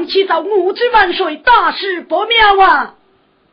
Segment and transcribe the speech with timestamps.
[0.00, 2.94] 杀我们起早五子万岁，大事不妙啊！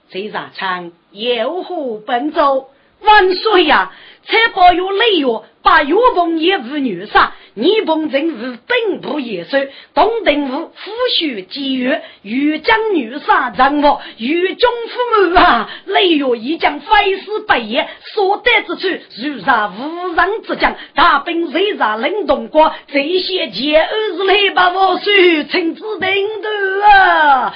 [0.10, 2.70] 谁杀唱有何本奏？
[3.02, 3.92] 万岁呀！
[4.28, 5.28] 才保有雷月，
[5.64, 9.70] 把岳鹏也无女杀，你鹏真是本不也衰。
[9.94, 15.70] 东定府夫婿积月，欲将女杀人物，与中父母啊！
[15.86, 18.88] 雷月已将非死不言，所得之处
[19.24, 22.74] 如杀无人之将，大兵谁杀冷冻过？
[22.88, 26.50] 这些前二是来把我水亲自定夺
[26.86, 27.56] 啊！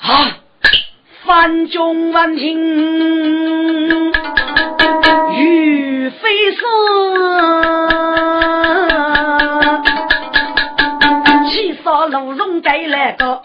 [0.00, 0.36] 啊！
[1.26, 4.10] 万众万听，
[6.30, 6.62] 欲飞丝，
[11.48, 13.42] 七杀龙龙带来个，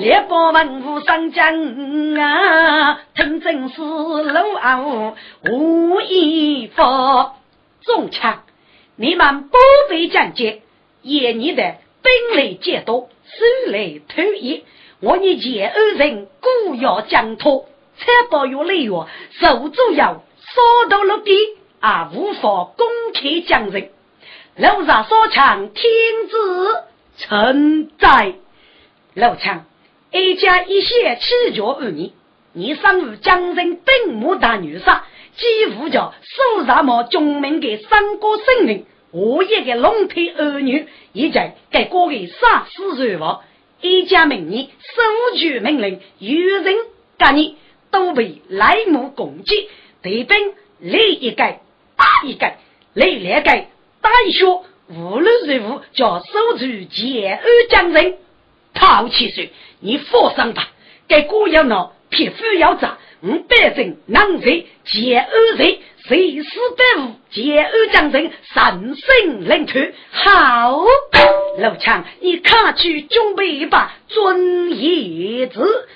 [0.00, 1.54] 列邦文武上将
[2.18, 5.14] 啊，听真是龙傲
[5.50, 7.36] 无一法。
[7.82, 8.42] 中枪，
[8.96, 9.56] 你们不
[9.88, 10.60] 必讲解，
[11.00, 14.62] 也你的兵力皆多，手来偷一。
[15.00, 17.64] 我以前二人固要将托，
[17.96, 19.06] 才保有利用，
[19.40, 20.22] 手足要
[20.58, 21.32] 烧到了地
[21.78, 23.90] 啊，无法攻克将人。
[24.56, 25.84] 楼上所唱天
[26.28, 26.84] 子
[27.16, 28.34] 臣在，
[29.14, 29.66] 楼唱
[30.10, 32.12] 一家一血七绝而已。
[32.52, 35.04] 你上午将人兵马大女杀，
[35.36, 43.42] 几乎叫手上毛中门的三个生灵，我一个龙腿儿女，已在给各位杀死人亡。
[43.80, 46.74] 一家名义收据命令，有人
[47.16, 47.56] 干你
[47.92, 49.68] 都被来目攻击，
[50.02, 50.36] 对兵
[50.80, 51.60] 来一盖
[51.96, 52.58] 打一盖，
[52.94, 53.68] 来两盖
[54.00, 54.44] 打一血，
[54.88, 58.16] 无论如何叫守住前安将人。
[58.74, 59.50] 陶七岁，
[59.80, 60.68] 你放心吧，
[61.08, 65.78] 该姑要闹，匹夫要炸，五百人能在前安人。
[66.06, 69.78] 随时待物，借二将人神圣领土。
[70.10, 70.78] 好，
[71.58, 75.88] 陆强，你看去准备一把尊叶子。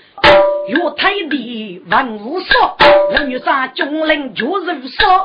[0.69, 2.77] 岳太帝文武说，
[3.11, 5.25] 人女杀军令绝如说，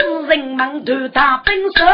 [0.00, 1.84] 使人们都打本手。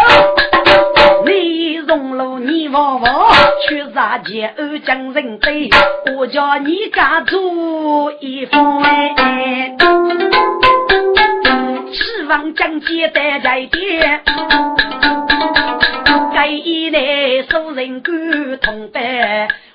[1.26, 3.32] 你荣禄你王王，
[3.68, 5.68] 去杀借二将人贼，
[6.16, 9.76] 我叫你家做一方哎。
[11.90, 14.22] 希望将接待在边，
[16.32, 17.00] 该一代
[17.50, 19.00] 受人感同的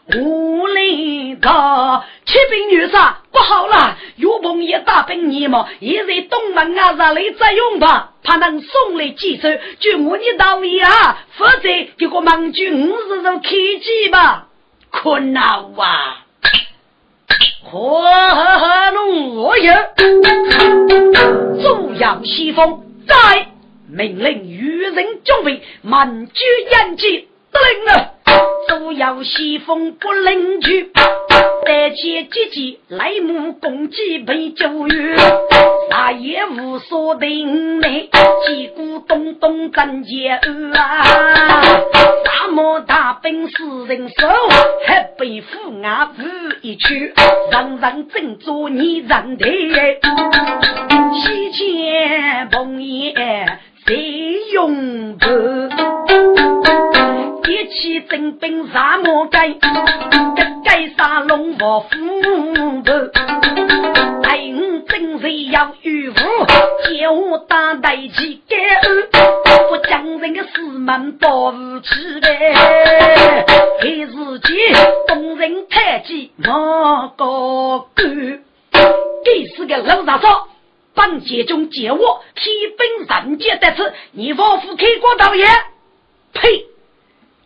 [0.06, 9.48] 无领导，启禀女杀不好了，岳鹏也大兵你嘛，也在东门啊上来作用吧，他能送来几手，
[9.80, 11.62] 就我你到位啊，否则
[11.98, 14.48] 给个盟军五十人开机吧，
[14.92, 15.44] 困难
[15.78, 16.20] 啊！
[17.64, 18.04] 火
[18.94, 19.74] 怒也，
[21.64, 23.48] 主要西风在
[23.88, 28.14] 命令愚人准备满军演击，得令了。
[28.68, 30.92] 主要西风不领去。
[31.66, 35.18] 带起姐姐来目攻击被救援，
[35.90, 38.10] 啥也无所定内，
[38.46, 40.40] 击鼓咚咚战前
[40.74, 41.04] 啊！
[42.26, 44.28] 大漠大兵四人手，
[44.86, 46.22] 还被虎牙舞
[46.62, 47.14] 一曲，
[47.52, 49.46] 人人争做你人的，
[51.22, 55.28] 西前碰眼谁用不？
[57.50, 59.50] 一起征兵啥么该？
[60.64, 61.90] 该杀龙王虎
[62.84, 62.94] 头，
[64.22, 73.46] 待我真是要与虎，叫我打大旗盖二，不将人的四门保护起来。
[73.82, 74.08] 黑日
[74.40, 74.48] 间
[75.08, 78.40] 东人太极莫高官，
[79.26, 80.30] 第四个老杂种，
[80.96, 85.48] 本节中借我提兵人杰得此，你王府开国导演，
[86.34, 86.66] 呸！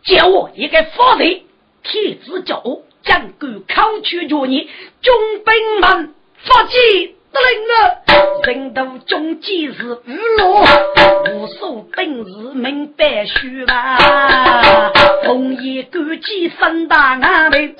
[0.04, 1.42] 借我一个法人，
[1.82, 2.82] 天子教我。
[3.04, 4.68] 将官考取着你，
[5.00, 5.12] 军
[5.44, 6.14] 兵们
[6.44, 6.74] 发起
[7.32, 8.02] 得令了。
[8.42, 10.64] 人都中计是无落，
[11.32, 13.96] 无数兵士明白虚吧。
[15.24, 17.74] 红衣官机三大衙门，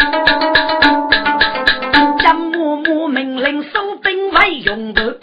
[2.28, 5.18] 将默默命令收兵为用的。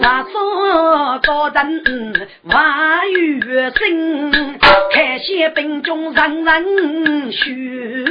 [0.00, 4.56] 杀所高人万余声，
[4.92, 8.04] 开些兵中人人虚。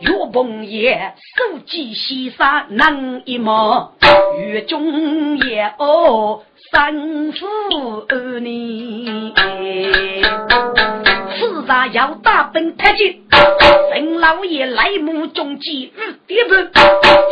[0.00, 3.92] 岳鹏也手机西沙能一毛，
[4.38, 6.42] 月中也哦
[6.72, 7.46] 三夫
[8.08, 9.34] 儿女。
[11.52, 13.22] 此上要大奔太君，
[13.92, 15.92] 陈老爷来目中计。
[15.96, 16.70] 日跌半，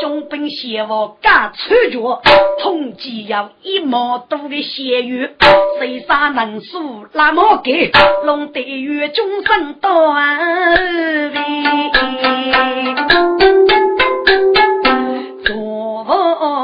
[0.00, 2.22] 中本邪王敢出脚，
[2.60, 5.34] 统计要一毛多的血月，
[5.78, 7.90] 谁杀能数那么给，
[8.24, 11.32] 弄得月中生断。
[15.44, 15.56] 做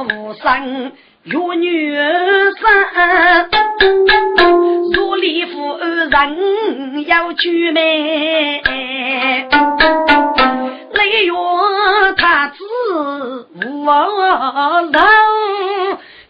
[0.05, 0.93] 无生
[1.25, 1.97] 有女
[7.39, 8.61] 人要举眉，
[10.93, 11.33] 雷月
[12.17, 14.99] 太子无老，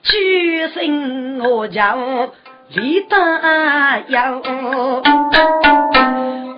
[0.03, 1.97] 举身我叫
[2.75, 4.43] 李大有，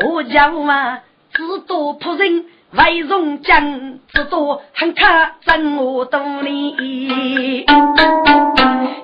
[0.04, 0.98] 我叫啊
[1.32, 5.00] 自多仆人为荣将，自多很可
[5.46, 7.64] 真我多你。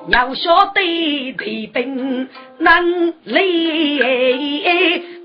[0.08, 4.00] 要晓得对兵能力，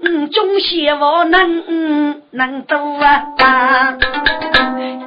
[0.02, 3.98] 嗯，中邪我能能多啊！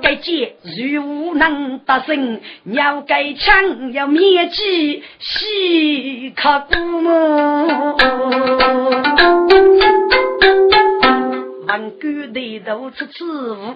[0.00, 7.66] 该剑如能得胜，要该枪要灭机，西可古木。
[11.66, 13.74] 万古对头出此物，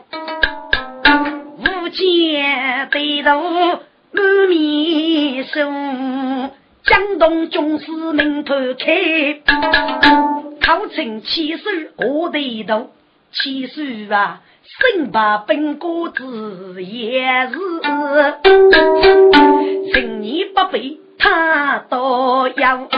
[1.58, 3.80] 无间对头。
[4.18, 5.60] 满面羞，
[6.84, 9.40] 江东军师名头开，
[10.60, 11.62] 考成七手
[11.98, 12.90] 我得头，
[13.32, 13.80] 七手
[14.12, 14.40] 啊，
[14.94, 17.54] 身把本国子也是，
[19.94, 22.88] 十年不背他都要。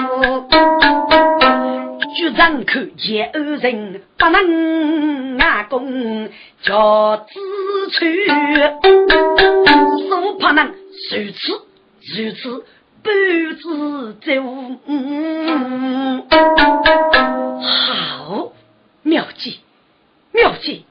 [2.16, 6.28] 举人看见二人不能阿公
[6.62, 7.24] 叫子
[7.92, 8.32] 吹，手
[10.40, 10.72] 怕能
[11.12, 11.52] 如此
[12.14, 12.64] 如此
[13.02, 13.10] 不
[13.58, 14.28] 知走。
[17.60, 18.52] 好
[19.02, 19.58] 妙计
[20.32, 20.84] 妙计，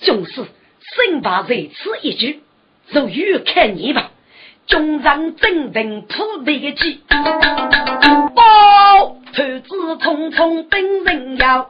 [0.00, 2.40] 就是生怕在此一举，
[2.92, 4.10] 就欲看你吧。
[4.66, 7.00] 中上正等铺地计，
[8.34, 11.68] 包头子匆匆等人要，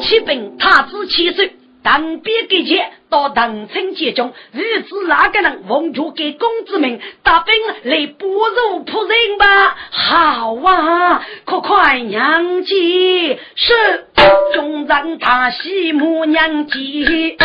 [0.00, 1.54] 启禀太子千岁。
[1.82, 7.54] 当兵给钱到唐城集中，日子哪个人奉主给公子们大兵
[7.84, 9.76] 来不入仆人吧？
[9.90, 14.06] 好啊，可快娘接是
[14.54, 17.36] 中让大喜母娘接，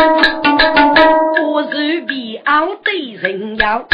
[1.44, 3.86] 我是必傲对人妖，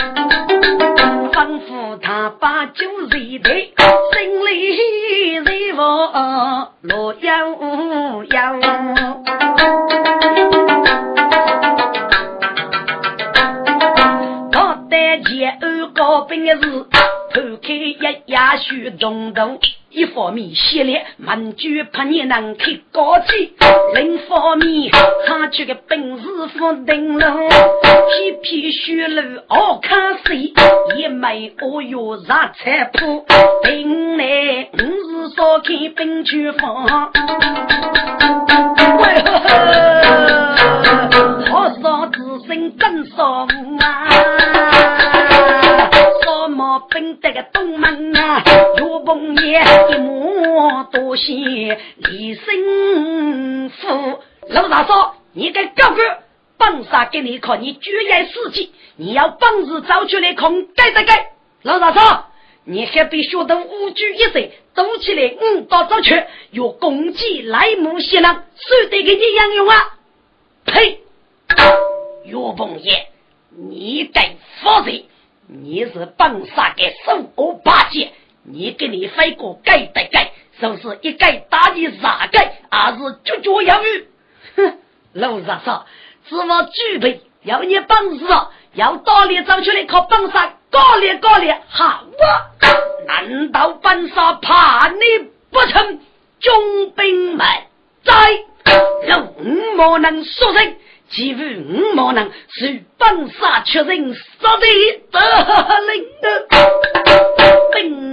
[1.32, 3.10] 吩咐他把酒热
[3.40, 3.74] 得，
[4.14, 7.50] 心里热我罗幺
[8.30, 8.60] 幺。
[15.94, 19.60] 高兵的是偷开一牙须中毒，
[19.92, 23.54] 一方面系列满卷怕你能开高级，
[23.94, 24.90] 另一方面
[25.28, 26.24] 他这个本事
[26.58, 27.36] 不顶了，
[27.82, 30.54] 皮皮血路好看谁，
[30.96, 33.26] 也没我有啥菜谱，
[33.64, 37.12] 本来我是少看本区房，
[38.98, 39.50] 喂呵呵，
[41.52, 43.46] 好少自身真少
[43.82, 44.71] 啊。
[46.80, 48.44] 分得个东门啊，
[48.78, 51.34] 岳鹏爷一马多谢
[51.98, 54.20] 李生父。
[54.50, 56.20] 老大说：“你该高官
[56.58, 61.32] 本杀给你看，你居然事迹，你要本事找出来看，该得该。”
[61.64, 62.26] 老大说
[62.66, 69.98] ：“你还比学得五句一岁，读起来五刀早去，有公鸡来木些人，谁得给你养用啊？”
[70.66, 71.00] 呸！
[72.26, 73.08] 岳鹏爷，
[73.50, 74.92] 你该负责。
[75.54, 80.32] 你是本杀的手恶八戒，你给你飞过改的改，
[80.62, 84.08] 就是一改打你啥改，还是绝绝有余。
[84.56, 84.78] 哼，
[85.12, 85.86] 老实说，
[86.30, 88.26] 只我具备要你本事，
[88.76, 92.48] 要道理走出来靠本杀，高烈高烈，好啊！
[93.06, 96.00] 难道本杀怕你不成？
[96.40, 97.46] 中兵们
[98.06, 98.14] 在，
[99.06, 100.78] 龙魔能说人。
[101.12, 104.66] 几乎五毛人是本杀出人杀的
[105.12, 105.20] 得
[105.88, 106.48] 令的，
[107.74, 108.11] 本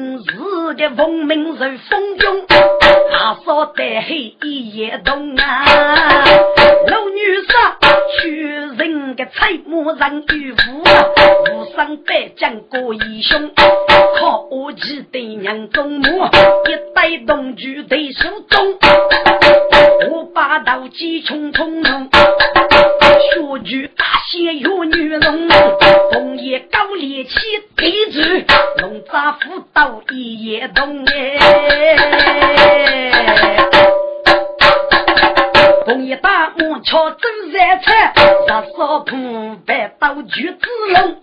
[0.74, 2.46] 的奉命如风涌，
[3.10, 5.64] 他说得黑夜动啊，
[6.86, 7.76] 老女杀
[8.20, 10.82] 确认的彩魔人与父，
[11.52, 13.50] 无伤百将过英雄，
[14.18, 18.78] 靠我记对娘中母，一带动举对手中，
[20.10, 22.08] 我把刀击冲冲冲。
[23.18, 25.48] 学具大仙有女龙，
[26.12, 27.30] 红叶高烈气
[27.76, 28.20] 地主，
[28.82, 31.38] 龙扎斧刀一夜动哎。
[35.84, 37.18] 红叶大木敲走
[37.52, 38.12] 山菜，
[38.46, 40.58] 杀烧铺白刀举子
[40.92, 41.16] 龙。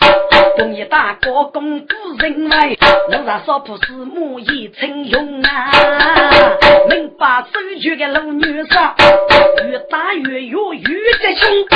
[0.58, 2.80] 红叶大高公不人为，
[3.12, 5.70] 楼上烧铺是木叶成用啊。
[6.90, 7.50] 能把手
[7.80, 8.96] 举个老女杀，
[9.70, 11.68] 越打越勇越得凶。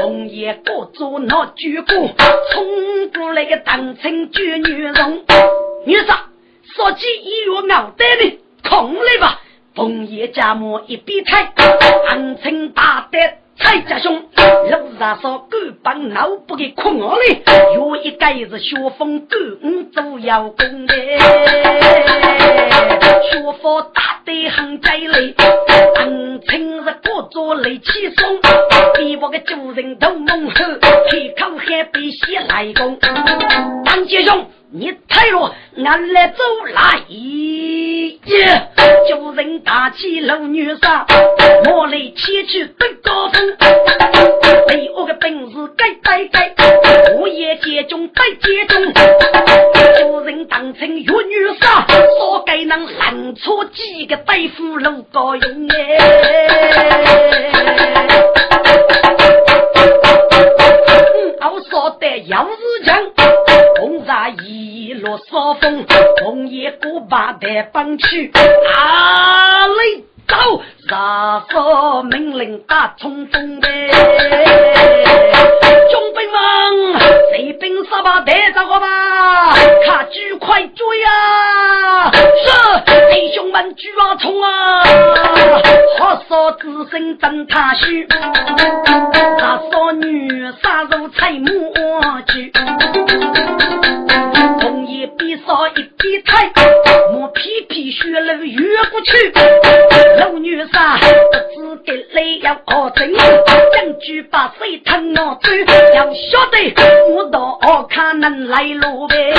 [0.00, 2.10] 红叶高做那举鼓，
[2.52, 5.24] 冲过来个当成举女人。
[5.86, 6.28] 女杀，
[6.74, 9.40] 说起一月熬得的，空来吧。
[9.76, 11.52] 红叶家母一笔菜，
[12.08, 13.18] 暗称大德
[13.56, 14.22] 蔡家兄。
[14.70, 17.42] 路上说狗帮脑不给困我嘞，
[17.76, 20.94] 有一个是学风狗五做要工的，
[23.30, 25.34] 学风大得很在嘞，
[25.94, 28.40] 暗称是各做雷气松，
[28.96, 32.98] 比我个主人都猛吼，开口还比些来攻。
[33.84, 34.44] 当家兄。
[34.76, 35.54] 你退了，
[35.84, 36.42] 俺来走
[36.74, 38.18] 来耶！
[39.08, 41.06] 叫人打起老女杀，
[41.70, 43.56] 我来前去登高峰。
[44.66, 46.50] 被我的本事该该该，
[47.20, 48.92] 我也接中被接中。
[48.92, 55.82] 叫人当成玉女杀，说该能拦出几个大夫路高用哎。
[65.14, 65.86] 一落扫风，
[66.24, 70.34] 红叶过把带绑去，哪里走？
[70.88, 73.94] 杀手命令打冲锋的，军
[76.16, 79.52] 兵们，谁兵杀把带着我吧？
[79.86, 82.10] 卡举快追啊！
[82.10, 82.20] 是
[83.12, 84.82] 弟兄们举啊冲啊！
[85.98, 88.08] 好说子孙真他虚，
[89.38, 91.63] 杀少女杀入菜木
[100.18, 101.06] 老女杀不
[101.54, 105.50] 知给累要何真，将军把水吞我走，
[105.94, 106.74] 要晓得
[107.14, 109.34] 我到看能来路呗。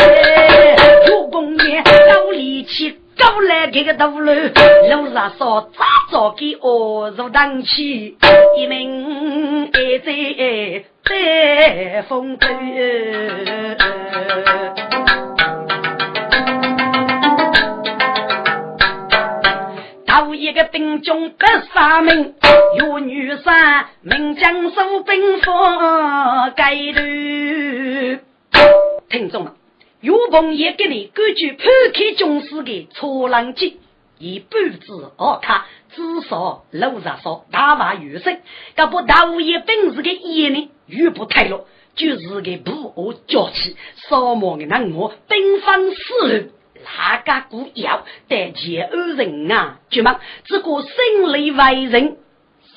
[1.05, 8.17] 主公爷高力气，高来这个道路，路上说早早给我入当起，
[8.57, 10.13] 一名爱在
[11.03, 12.47] 在风头。
[20.55, 22.33] 个兵中百杀命，
[22.77, 27.01] 有女杀，名将收兵锋盖头。
[29.09, 29.51] 听众们，
[29.99, 33.81] 岳鹏也给你根据破开军师的错浪记，
[34.17, 38.39] 以半字二卡，至少路上说大话有声。
[38.77, 43.75] 这不大无爷本事的眼呢，又不太弱，就是个不恶娇气，
[44.07, 46.49] 扫盲的那我兵分四路。
[46.85, 49.79] 哪个古妖得前二人啊？
[49.89, 52.17] 绝望，只顾心里为人，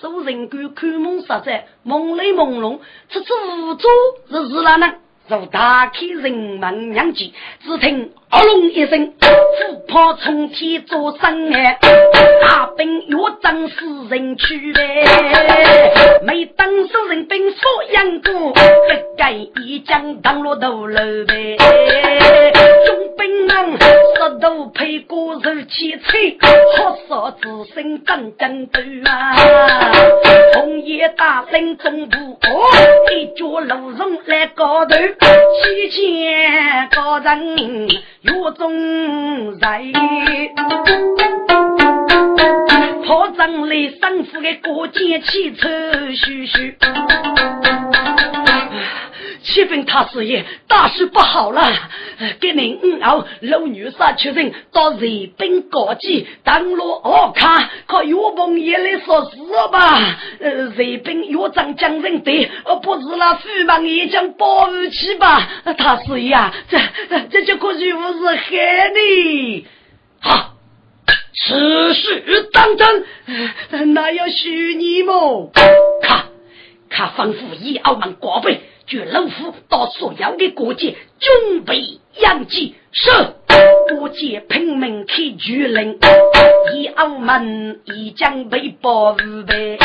[0.01, 2.79] 受人观看梦实在梦里朦胧，
[3.11, 3.35] 处处
[3.69, 3.89] 无助
[4.31, 4.95] 是是哪能？
[5.29, 11.79] 如打开人门娘机，只听轰“隆”一声，虎豹冲天作声哎，
[12.41, 15.05] 大兵越阵死人去呗。
[16.25, 17.61] 每当受人兵所
[17.93, 21.59] 养过，不该一将当落头楼呗。
[23.47, 26.37] 兵们十头配过肉气吹，
[26.77, 29.37] 好烧子孙真真多啊。
[30.55, 32.17] 红叶大领中部，
[33.13, 34.97] 一脚路上来高头。
[34.97, 37.89] 七千高人
[38.23, 39.83] 有中在，
[43.07, 45.69] 炮仗里生父的过节汽车
[46.11, 46.77] 嘘嘘。
[49.43, 51.63] 七分他师爷，大事不好了！
[52.41, 59.37] 给您五号老女杀确认到日本高级登陆奥卡，靠岳鹏爷来说事
[59.71, 60.19] 吧。
[60.41, 65.49] 呃，日本岳长将人队，呃，不是那飞马也将保护起吧？
[65.77, 66.79] 他师爷啊，这
[67.31, 69.67] 这就可是不是害你？
[70.21, 70.55] 好，
[71.35, 75.51] 此事当真，那要许你么？
[76.03, 76.27] 看，
[76.89, 78.61] 看吩咐以澳门国背。
[78.89, 83.11] 据老虎到所有的国界准备养鸡，是
[83.95, 85.99] 国界拼命开巨令，
[86.73, 89.79] 以澳门已将被包围呗。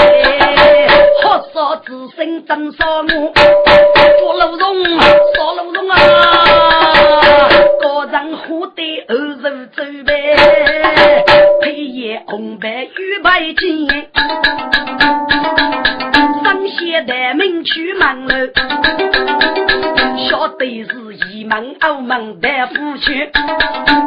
[1.22, 3.34] 好少子孙真少我，
[4.20, 4.84] 做老荣，
[5.36, 7.50] 做老荣啊！
[7.82, 11.26] 个人活得二十走呗，
[11.62, 13.90] 配叶红白玉白金。
[16.54, 18.36] 进去门楼，
[20.30, 23.32] 晓得是一门欧门的夫婿，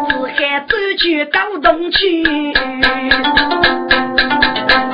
[0.09, 2.25] 只喊走去高东去，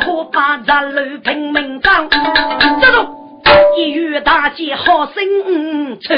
[0.00, 2.08] 可把这楼平民张，
[2.80, 3.18] 这种。
[3.76, 6.14] 一遇大捷好生出，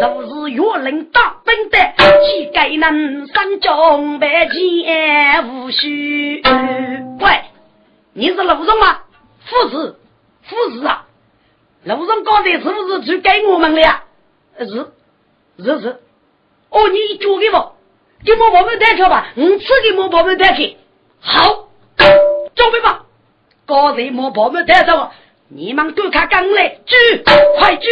[0.00, 1.76] 若是岳林大兵的，
[2.24, 6.42] 岂该能上将百剑无须？
[7.20, 7.42] 喂，
[8.14, 8.98] 你是陆总吗？
[9.44, 9.98] 副子，
[10.52, 11.06] 副子啊！
[11.84, 14.04] 陆总刚才是不是就给我们了呀？
[14.58, 14.66] 是，
[15.58, 16.00] 是是。
[16.68, 17.74] 哦，你交给我，
[18.24, 19.32] 给我宝贝带去吧。
[19.34, 20.76] 你吃给我宝贝带去。
[21.20, 23.06] 好，准备吧。
[23.66, 25.10] 刚才我报名单上。
[25.54, 26.96] 你们都看刚来，举，
[27.58, 27.88] 快举！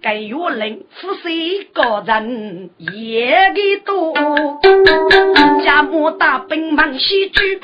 [0.00, 0.02] 滚！
[0.02, 4.14] 该月令负谁个人也给多，
[5.64, 7.60] 家母大兵忙西举，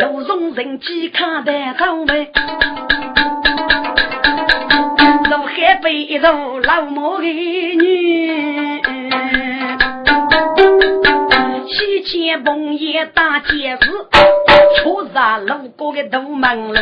[0.00, 2.30] 路中人饥看的走呗。
[5.30, 8.82] 如海北如老母的女，
[11.68, 13.90] 西前凤叶大街市，
[14.82, 15.06] 出入
[15.46, 16.80] 路过的大门楼。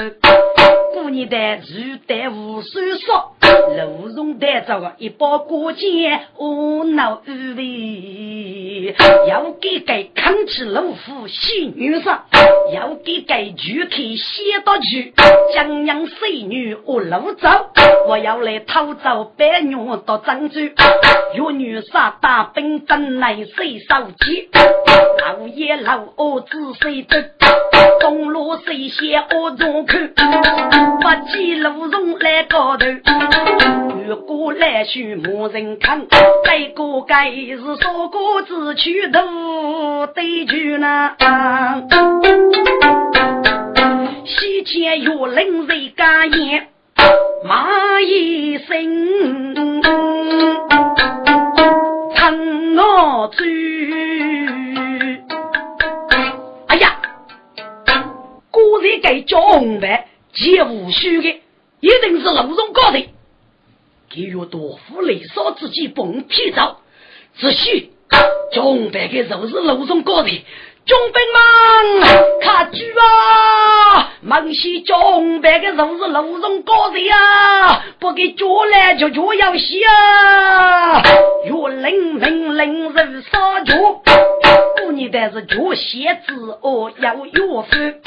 [0.97, 3.37] 过年的如带无数说，
[3.77, 8.95] 路中带着个一包过节，无脑无味。
[9.29, 12.19] 要给给扛起老虎喜女婿，
[12.73, 15.13] 要给给举开写到句，
[15.55, 17.47] 江洋水女我路走，
[18.09, 20.61] 我要来偷走白娘到漳州，
[21.35, 22.13] 有女婿
[22.45, 24.49] 兵真来水手机？
[25.21, 27.31] 老爷老儿子谁得？
[28.01, 30.09] 东路谁先我中看？
[30.13, 36.07] 不见路中来高头，越过来去没人看。
[36.45, 41.17] 再过该是说过子去头对句呢。
[44.25, 46.69] 西前有人在干言，
[47.45, 49.55] 骂一声，
[52.17, 53.47] 疼我嘴。
[56.67, 56.99] 哎呀，
[58.51, 60.09] 果然该叫红白。
[60.33, 61.29] 皆无虚的，
[61.81, 63.07] 一定是楼中高的。
[64.09, 66.79] 给予多夫雷少自己蹦皮走，
[67.37, 67.91] 只需
[68.53, 70.31] 中白的就是楼中高的。
[70.87, 71.41] 中兵们
[72.41, 74.13] 看住啊！
[74.21, 81.03] 孟西中白的就是楼中高的呀，不给脚来就脚要洗啊！
[81.49, 83.75] 若领命令人杀脚，
[84.81, 88.01] 过年但是脚鞋子哦要约分。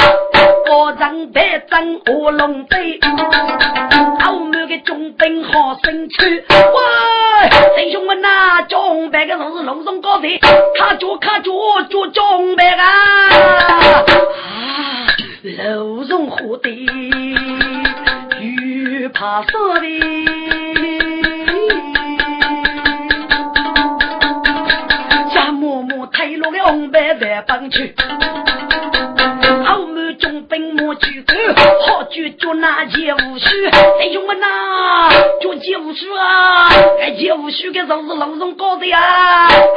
[0.66, 3.00] 高人白针卧龙飞，
[4.22, 6.16] 后面的中兵好生气。
[6.20, 10.40] 喂，弟兄们呐，中白的都是楼中高的，
[10.78, 11.52] 卡脚卡脚
[11.90, 12.86] 脚中白啊！
[14.46, 15.08] 啊，
[15.64, 16.70] 楼中火的，
[18.42, 19.88] 雨怕烧的，
[25.34, 27.96] 家默默推落个红白的帮去。
[32.20, 33.48] 好举脚那剑无须，
[34.02, 35.10] 弟兄们呐，
[35.42, 36.68] 脚剑无须啊！
[37.00, 39.00] 哎，剑无须的都是楼中高的呀，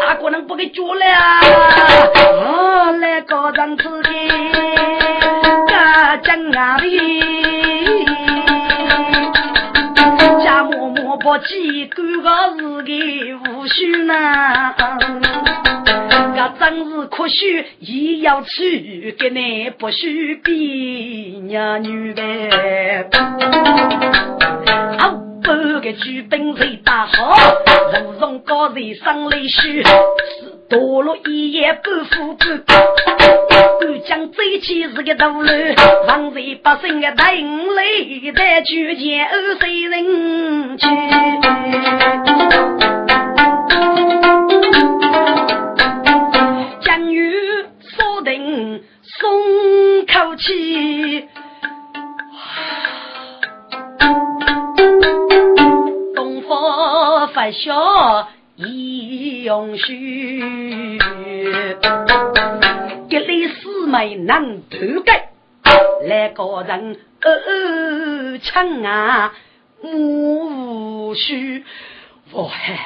[0.00, 1.06] 哪可能不给脚了？
[1.06, 4.28] 啊，来高人之间，
[5.68, 7.41] 大将啊的，
[11.32, 14.74] 默默不记，干个是个无须呐。
[16.58, 22.22] 真是可惜，也要去，给你不许比娘女的。
[24.98, 27.34] 好半个举兵谁打好？
[28.04, 29.82] 如中高人生来虚，
[30.68, 32.46] 堕落一夜不复归。
[34.02, 35.48] 敢将贼起是个道路，
[36.08, 40.86] 王贼百姓的大营里，在举剑二谁人去？
[49.04, 51.28] 松口气，
[56.14, 60.98] 东方发笑已永续，
[63.10, 63.48] 这里
[63.82, 65.30] 四妹能头盖，
[66.06, 69.34] 来个人呃唱啊
[69.82, 71.64] 无须，
[72.30, 72.78] 我还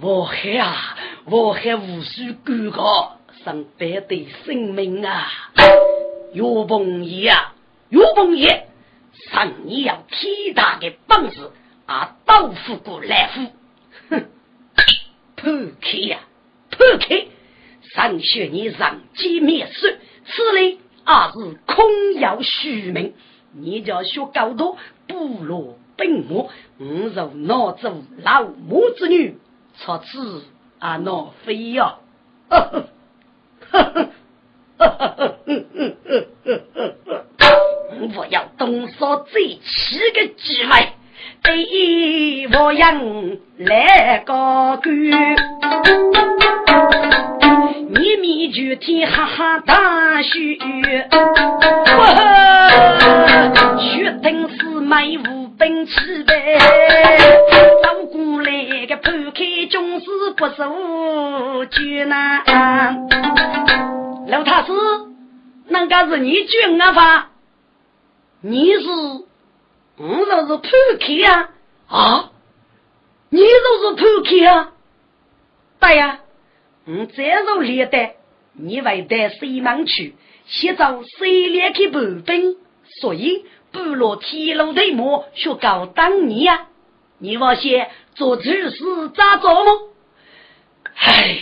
[0.00, 2.82] 我还啊我还无须哥哥。
[3.44, 5.26] 上百的生命啊！
[6.32, 7.54] 岳鹏爷啊，
[7.88, 8.66] 岳鹏爷，
[9.32, 11.50] 上你要天大的本事
[11.86, 12.18] 啊！
[12.24, 13.46] 刀斧过来斧，
[14.10, 14.26] 哼，
[15.34, 16.18] 破开呀，
[16.70, 17.26] 破开！
[17.94, 19.98] 上学你上机灭世，
[20.32, 23.14] 此类啊是空有虚名，
[23.52, 24.76] 你叫学高多，
[25.08, 29.36] 不落本我，吾若拿走老母之女，
[29.76, 30.44] 出此
[30.78, 31.96] 啊那非呀！
[32.48, 32.84] 呵呵
[33.70, 33.82] 呵
[34.78, 35.30] 呵
[38.16, 40.92] 我要东山再起的机会，
[41.42, 42.98] 对我样
[43.58, 45.12] 来个句。
[47.92, 50.38] 你米就天哈哈大雪，
[53.80, 56.56] 雪灯是买无本气呗，
[57.82, 63.08] 走过来个抛开总是不受艰难。
[64.28, 64.72] 老太师，
[65.66, 67.30] 那个是你军啊吧？
[68.40, 68.88] 你是，
[69.96, 70.68] 我就是抛
[71.00, 71.48] 开呀
[71.88, 72.30] 啊！
[73.30, 74.68] 你就是抛开啊？
[75.80, 76.20] 对呀。
[76.92, 78.10] 我再入列的，
[78.54, 80.14] 你会带西门去，
[80.46, 82.56] 先找谁来去补兵？
[83.00, 86.66] 所以部落铁路队么学搞当年呀？
[87.18, 89.70] 你往些做主事咋做么？
[90.96, 91.38] 唉，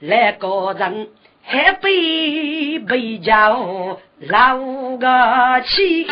[0.00, 1.10] 那个人
[1.44, 4.58] 还被被叫老
[4.96, 6.06] 个气，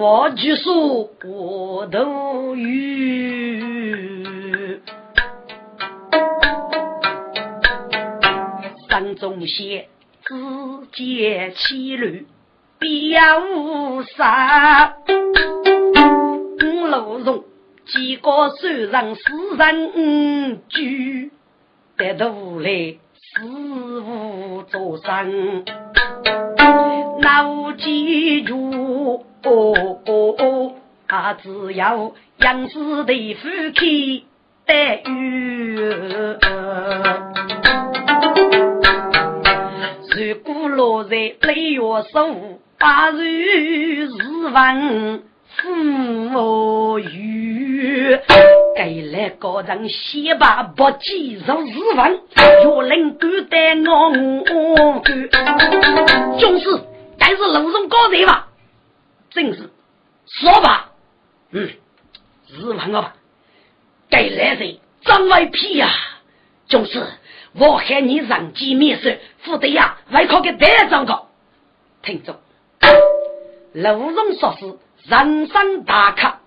[0.00, 3.23] 我就说我都有。
[9.14, 9.88] 中写
[10.24, 10.34] 只
[10.92, 12.26] 见七缕
[12.78, 13.18] 别
[13.54, 14.96] 无杀，
[16.62, 17.44] 五楼中
[17.86, 19.20] 几个虽然死
[19.56, 21.30] 人居，
[21.96, 22.96] 得都来
[23.36, 25.64] 死无作声，
[27.20, 30.74] 闹记住哦哦哦，
[31.06, 34.24] 他只要杨氏的夫妻
[34.66, 35.94] 待遇。
[40.74, 41.10] 落在
[41.40, 41.80] 雷月
[42.12, 45.22] 手，八日日晚
[45.56, 48.18] 父雨。
[48.76, 52.20] 该来个人先把不记入日文，
[52.64, 55.28] 若能够带我干，
[56.38, 56.68] 总是
[57.18, 58.48] 但是楼上高人吧？
[59.30, 59.70] 正是，
[60.26, 60.90] 说吧，
[61.52, 61.70] 嗯，
[62.48, 63.14] 日文了吧？
[64.10, 64.78] 该来人？
[65.04, 65.88] 张外皮呀，
[66.66, 67.00] 就是。
[67.56, 71.26] 我喊你人机面试，副队呀，外考给带长个。
[72.02, 72.40] 听着，
[73.74, 74.78] 陆荣说是
[75.08, 76.38] 人生大客，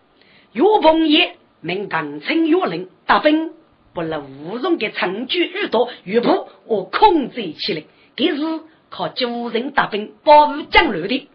[0.54, 3.54] 岳鹏业名刚称岳林大兵，
[3.94, 7.84] 不了吴荣的成就遇到岳鹏，我控制起来，
[8.16, 11.30] 这是靠九人大兵保护江流的。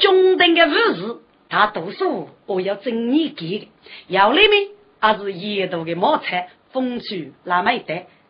[0.00, 1.16] 中等的武士，
[1.48, 3.68] 大多数我要整你给，
[4.06, 4.68] 要里面
[5.00, 7.78] 还是沿途的毛菜，风趣那么一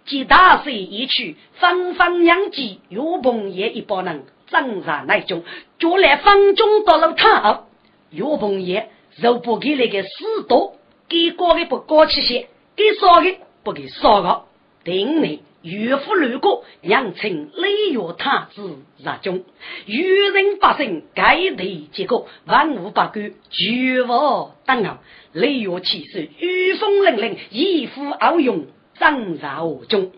[0.05, 0.13] 带。
[0.13, 5.45] 即大水一去，方方两击，岳鹏也一帮人挣扎那中，
[5.79, 7.65] 就来方中到了他，
[8.11, 10.77] 岳鹏也若不给那个死多，
[11.09, 14.43] 给高的不高起些，给少的不给少个，
[14.85, 19.45] 定内岳父路过，扬称雷岳太子入中，
[19.87, 24.99] 愚人百姓该地结果，万物百官绝无当傲，
[25.33, 28.67] 雷岳气势御风凛凛，一呼傲勇。
[29.03, 30.13] 张 રાજ 中，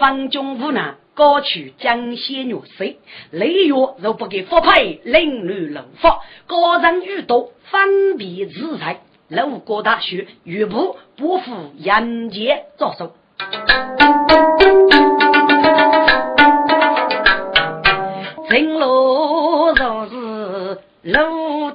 [0.00, 2.96] 方中无奈，高取江西女婿，
[3.30, 8.98] 雷月若不给发配，另乱龙发，高人遇多，方便自在。
[9.28, 13.12] 路过大学，岳不不负人间招手。
[18.50, 21.70] 情路若是路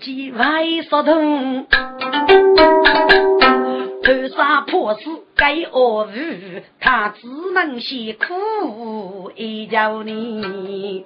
[0.00, 1.66] 太外说通，
[4.04, 5.00] 头上破事
[5.34, 11.04] 该恶语，他只能先苦一叫你。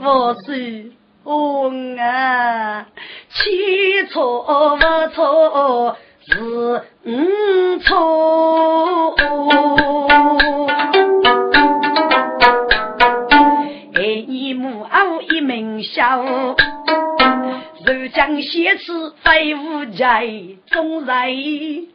[0.00, 0.92] 我是
[1.24, 2.86] 我啊，
[3.28, 9.16] 起错不错是嗯错，
[13.94, 16.24] 爱你母后一名笑。
[17.92, 20.24] 如将写词飞无在，
[20.66, 21.30] 终在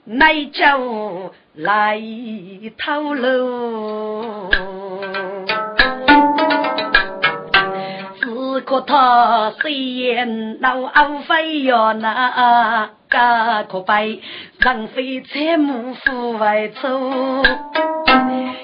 [0.04, 2.02] 内酒来
[2.78, 4.50] 透露。
[8.20, 14.20] 只可他虽言老傲飞哟那个可悲，
[14.60, 17.44] 人非财母富外出，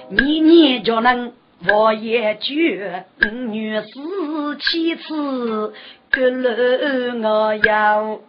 [0.09, 1.31] 年年就能。
[1.67, 3.85] 我也觉女士
[4.59, 5.73] 妻子
[6.09, 8.19] 个人我要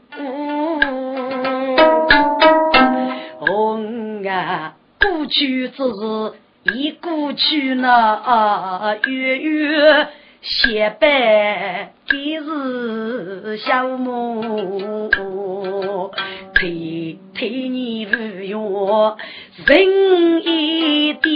[3.39, 6.33] 红啊过去之日
[6.75, 10.09] 已过去呢，月月
[10.43, 15.11] 写白今日小梦，
[16.55, 19.17] 推推你不用
[19.55, 21.33] 人一点。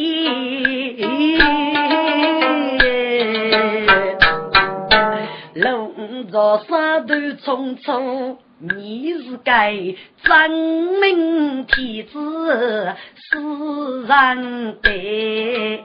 [5.52, 9.74] 龙着山头匆匆，你是该
[10.22, 10.50] 真
[10.98, 15.84] 命天子世人悲。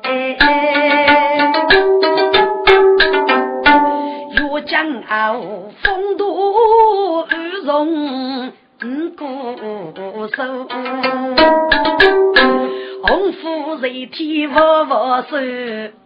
[4.37, 5.41] 越江傲
[5.83, 8.87] 风度雨容固
[10.35, 10.41] 守，
[13.03, 14.91] 红夫人天不不
[15.29, 15.37] 收，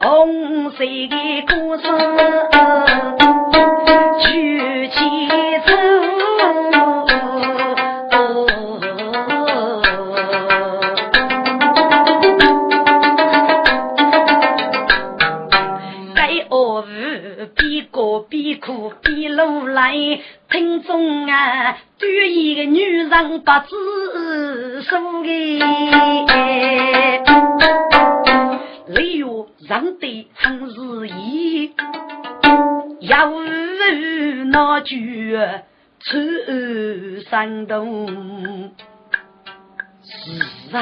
[0.01, 1.15] 红色的
[1.47, 1.83] 故事。
[4.19, 4.93] 举起
[5.65, 5.71] 手，
[18.57, 25.23] 过边哭边流泪，听中啊，对一个女人不知数
[26.27, 27.23] 哎，
[28.87, 29.25] 李月
[29.67, 31.73] 让得很日意。
[33.01, 33.31] 要
[34.45, 35.37] 那句
[35.99, 36.17] 出
[37.29, 38.71] 山东，
[40.03, 40.81] 是啊，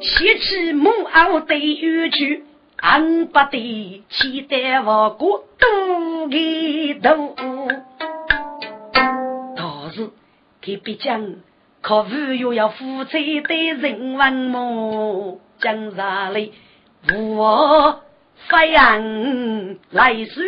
[0.00, 2.44] 写起木偶对玉去，
[2.80, 7.34] 俺不得期待我过多的多。
[9.56, 10.10] 倒是
[10.60, 11.36] 给别讲，
[11.82, 15.40] 可无又要夫妻的人文么？
[15.60, 16.52] 讲啥嘞？
[17.12, 18.00] 我。
[18.48, 20.42] 飞扬来水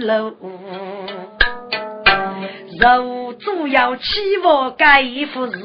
[0.00, 0.36] 路，
[2.80, 5.02] 肉主要起我盖
[5.34, 5.58] 副事，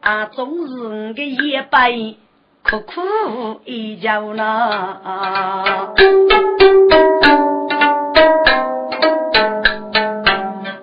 [0.00, 2.16] 啊，总是我的一辈
[2.70, 3.00] 苦苦
[3.64, 5.94] 一叫呐。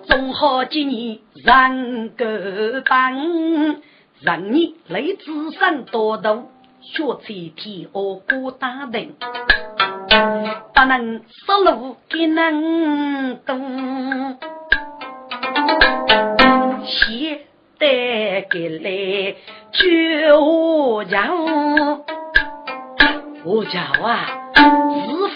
[0.08, 3.78] 总好几年人个帮，
[4.20, 6.48] 让你累子身多多。
[6.82, 9.14] 血气天恶过大人，
[10.74, 14.38] 不能杀戮给能懂，
[16.86, 17.42] 现
[17.80, 19.36] 得给来
[19.78, 21.30] 救家
[23.44, 24.62] 我家啊，是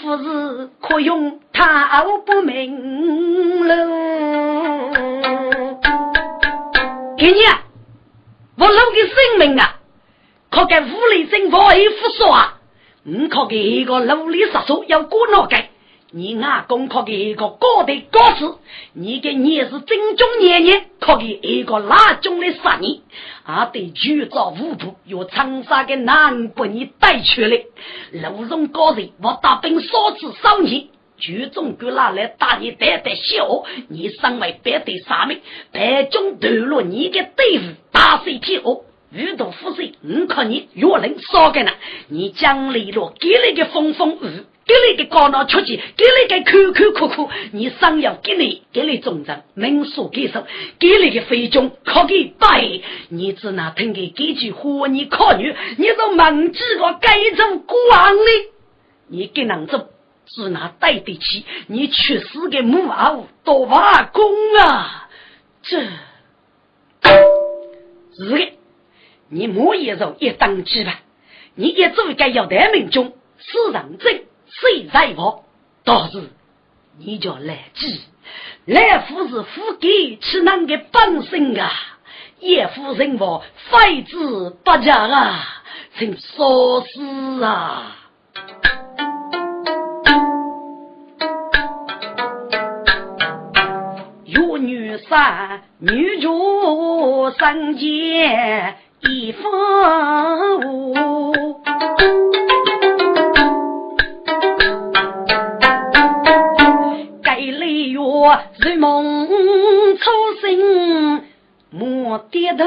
[0.00, 3.76] 不是可用他不明了？
[7.18, 7.40] 给你，
[8.56, 9.76] 我老的性命啊！
[10.50, 12.36] 可给武力政府一副说，
[13.02, 15.69] 你可给一个努力杀手要过脑盖，
[16.12, 18.54] 你阿公可给一个高的高士，
[18.94, 23.00] 你给你是正宗年年可给一个拉中的杀人，
[23.44, 27.56] 啊对举造五步由长沙的南北你带去了，
[28.12, 38.84] 路中高人我大兵少次少年，举中给拿来打你带带笑，你身为白的杀命，白中断了你的队伍，打碎屁股。
[39.12, 41.72] 遇到富士，我看你越能少个呢。
[42.06, 47.30] 你奖励了，给你个风风雨，给你个高脑出去，给你个苦苦苦苦。
[47.50, 50.46] 你想要给你，给你中正，民所给手，
[50.78, 52.80] 给你个飞中可给拜。
[53.08, 58.22] 你只能听个几句话，你考虑，你都忘记了该做国王的。
[59.08, 59.88] 你给能做，
[60.26, 64.22] 只能对得起你去世的母后多瓦工
[64.60, 65.08] 啊！
[65.62, 65.88] 这是
[68.30, 68.52] 的。
[69.28, 71.00] 你莫一手一当机吧，
[71.56, 75.44] 你一做该要得命中，是认真，谁在跑？
[75.82, 76.30] 倒是
[76.98, 78.00] 你叫来记，
[78.66, 81.70] 来福是福给吃难的本身啊！
[82.40, 85.62] 叶夫人我非子不讲啊，
[85.98, 87.96] 请说事啊！
[94.24, 98.76] 有女三女主三姐。
[99.02, 99.42] 一方
[108.58, 109.28] 如梦
[109.98, 111.22] 初醒，
[111.70, 112.64] 莫低头。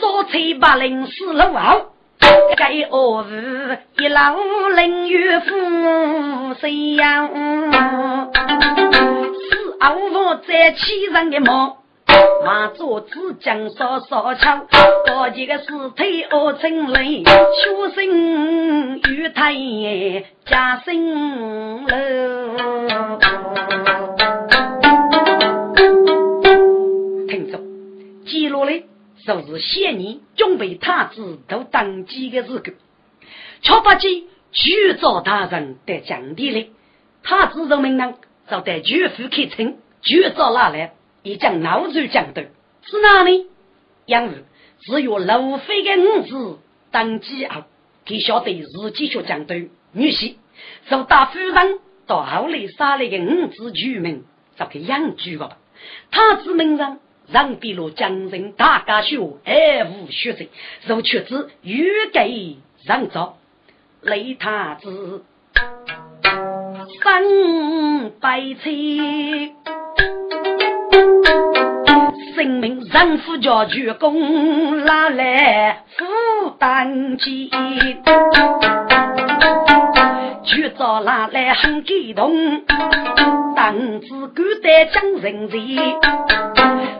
[0.00, 1.92] 少吹八零四路后，
[2.56, 4.36] 该恶日一老
[4.74, 7.28] 凌月夫谁呀？
[9.78, 11.76] 傲我在欺人的梦，
[12.46, 14.68] 马祖子将少少枪，
[15.04, 15.64] 多几个尸
[15.96, 19.52] 体恶成泪，出生与太
[20.44, 21.96] 家生楼。
[29.26, 36.64] 就是现年准备太子都登基的时候，却不见举朝大人的降帝了。
[37.24, 38.14] 太子人民呢，
[38.48, 40.92] 就带举夫开称，举朝拿来，
[41.26, 42.42] 已将老主降斗，
[42.82, 43.46] 是哪里？
[44.06, 44.44] 因为
[44.80, 46.58] 只有路飞的儿子
[46.92, 47.64] 登基后，
[48.04, 49.56] 他晓得自己学降斗，
[49.90, 50.36] 女婿
[50.88, 54.24] 受大夫人到后来杀了个儿子举名，
[54.56, 55.58] 就给养举了。
[56.10, 57.00] 太子名人。
[57.28, 60.44] 让比罗将人大家学，爱无学者，
[60.86, 63.36] 如却子欲给让早，
[64.00, 65.24] 雷太子
[67.02, 69.52] 三百岁，
[72.34, 77.50] 生命让夫家鞠躬，拿来负担起，
[80.44, 82.62] 举着拿来很激动，
[83.54, 85.50] 当子孤单将人人。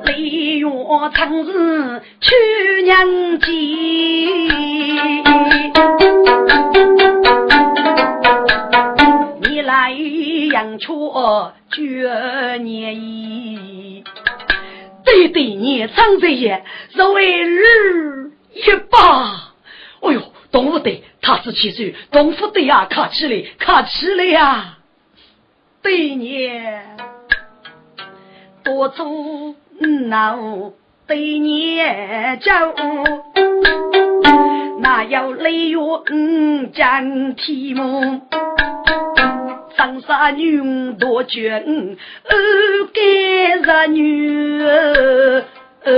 [0.05, 0.13] 雷
[0.59, 0.67] 月
[1.15, 3.47] 长日去娘家，
[9.43, 9.91] 你来
[10.57, 11.13] 养出
[11.71, 14.03] 绝年衣。
[15.05, 16.65] 对对，你长这也
[16.95, 19.53] 若为日一把。
[20.01, 24.79] 哎呦，东府队他是七岁，东府队呀，客气了，客气了呀。
[25.83, 26.51] 对你
[28.65, 29.55] 多做。
[30.09, 30.39] 那
[31.07, 31.77] 对你
[32.41, 32.73] 叫，
[34.81, 38.23] 哪有雷月嗯讲题目？
[39.77, 41.61] 长沙女多俊，二
[42.95, 43.03] 该
[43.87, 44.63] 日女
[45.85, 45.91] 不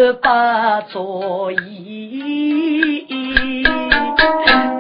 [0.90, 3.06] 作意。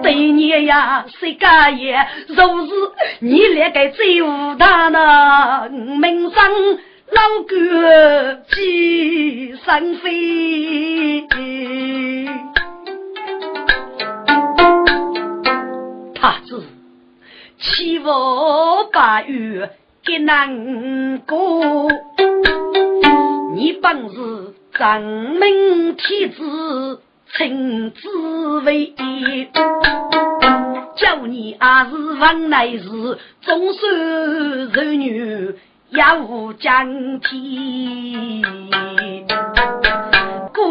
[0.02, 1.96] 对你呀，谁敢也？
[2.28, 2.34] 如
[2.66, 2.72] 是
[3.20, 6.78] 你那个最武大呢，名声。
[7.10, 11.26] 老哥几声飞，
[16.14, 16.60] 他是
[17.60, 18.04] 七五
[18.92, 19.72] 八月
[20.04, 21.90] 给难过，
[23.56, 27.00] 你本是真命天子
[27.36, 28.94] 亲滋味，
[30.96, 33.92] 叫你还是往来时总算
[34.72, 35.56] 儿女。
[35.90, 38.42] 也无将天，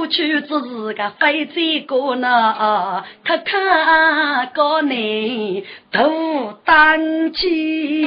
[0.08, 8.06] 去只是个非罪过呢，可看个你都当起。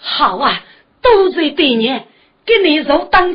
[0.00, 0.60] 好啊，
[1.02, 1.88] 多谢对你，
[2.46, 3.34] 给你做当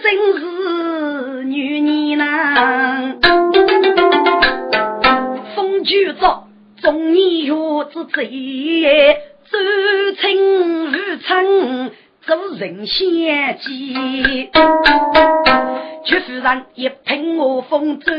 [0.00, 3.16] 真是女人呐，
[5.56, 6.46] 风俱早，
[6.80, 7.52] 中年月
[7.92, 9.20] 子贼，
[9.50, 9.58] 周
[10.20, 10.36] 春
[10.92, 11.90] 如春，
[12.22, 14.50] 做人先机。
[16.04, 18.12] 绝夫人一凭我风走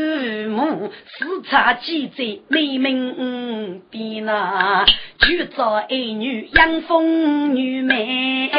[0.50, 0.64] 马，
[1.06, 4.84] 四差记载美名边那，
[5.18, 8.50] 就找爱女养风女美，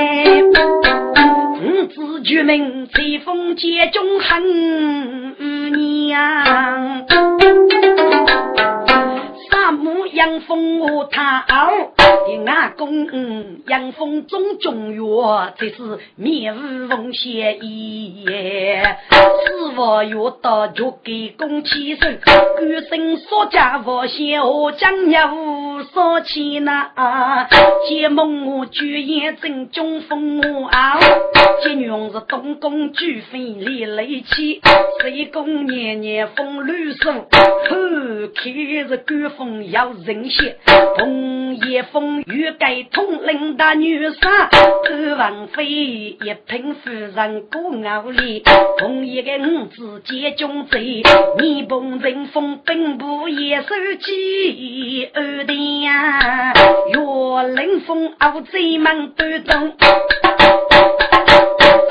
[1.61, 7.05] 五子俱名随风接中恨娘。
[9.72, 11.53] 母养蜂我他的
[12.51, 13.07] 阿公
[13.67, 18.26] 养蜂种中药，这是灭无风险医。
[18.26, 26.91] 师傅药到就给公起手，官身所家无险，我将要无少钱呐。
[27.88, 30.99] 结梦我居然正中风我啊！
[31.63, 34.61] 结娘是东宫举妃李雷妻，
[35.01, 37.69] 谁公年年风绿树，看
[38.36, 40.57] 开日官风要人些，
[40.97, 44.47] 红叶风雨盖通领大女杀，
[44.86, 48.43] 看王妃一品夫人过傲里，
[48.80, 51.03] 红叶个五子接中贼，
[51.38, 53.68] 你碰人风并不也手
[53.99, 56.53] 机二弟呀，
[56.93, 59.74] 若冷风傲贼们不动。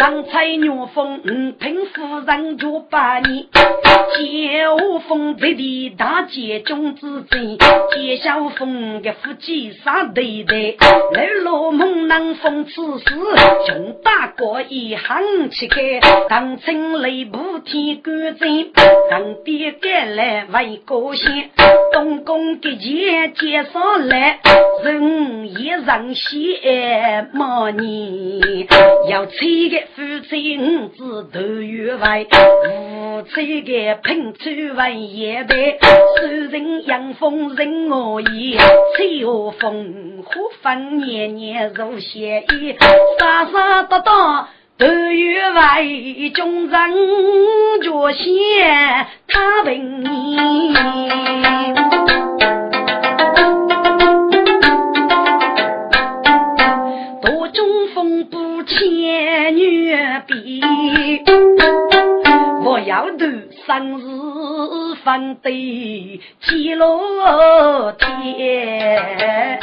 [0.01, 3.49] 上彩女风，五品夫人就把你；
[4.17, 7.59] 接我风在的大街中之贼，
[7.95, 10.79] 接小风的夫妻杀对对，
[11.13, 13.05] 来落梦能风此时，
[13.67, 18.73] 穷大哥一行乞丐，当春雷不天干净，
[19.11, 21.51] 当爹赶来为高兴，
[21.93, 24.41] 东宫的钱介绍来，
[24.85, 28.67] 人也让些骂你，
[29.09, 29.81] 要催个。
[29.95, 35.79] 夫妻五子头月外，夫妻个拼出万叶代，
[36.17, 38.57] 受人养风人我意，
[38.97, 40.33] 吹我风虎
[40.63, 42.77] 风年年如血衣，
[43.19, 44.49] 杀杀得到
[44.81, 45.85] 头月外，
[46.33, 46.91] 众人
[47.83, 50.75] 脚先他平你。
[62.65, 63.27] 我要读
[63.67, 65.53] 生死分对
[66.41, 67.03] 记录
[67.99, 69.61] 天。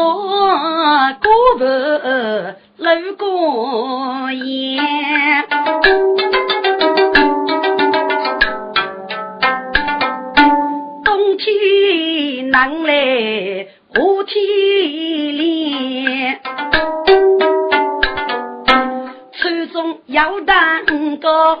[0.00, 1.28] 我孤
[1.58, 1.64] 不
[2.76, 2.88] 漏
[3.18, 4.78] 过夜，
[11.04, 16.38] 冬天难来夏天烈，
[19.32, 21.58] 村中摇荡歌，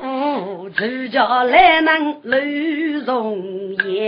[0.76, 2.38] 自家来能漏
[3.04, 3.36] 容
[3.84, 4.00] 易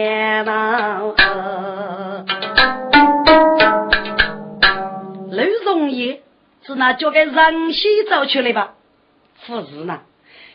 [0.46, 1.14] 嘛？
[6.94, 8.74] 交给人先走出来吧，
[9.46, 10.00] 不是呢？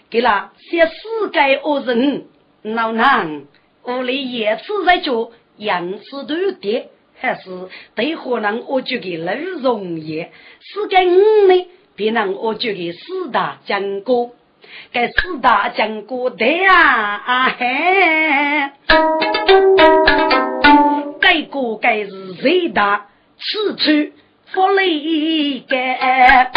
[0.10, 0.94] 给了些世
[1.34, 2.26] 界恶人，
[2.62, 3.44] 老难
[3.84, 6.90] 屋里也是在做样式都的，
[7.20, 10.28] 还是对河南我就给老容易。
[10.60, 14.32] 世界五呢，别人我就给四大讲过，
[14.92, 18.72] 给四大讲过的呀啊嘿，
[21.20, 23.08] 该过该是最大
[23.38, 24.12] 此处。
[24.56, 26.50] 福利该，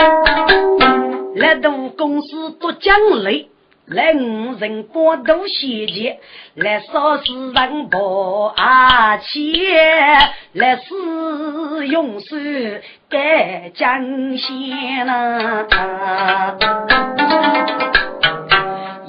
[1.35, 3.49] 来都公司做奖励，
[3.87, 6.21] 来五人光都谢节，
[6.55, 15.67] 来少是人不阿钱，来使用时该奖些呢。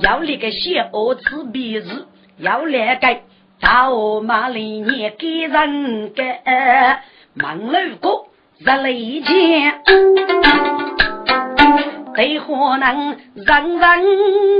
[0.01, 2.07] 要那个小子鼻子，
[2.39, 3.19] 要那个
[3.61, 3.87] 大
[4.23, 6.23] 马里年给人给
[7.35, 8.28] 忙路过。
[8.61, 9.81] 日雷间，
[12.13, 14.03] 对河南人人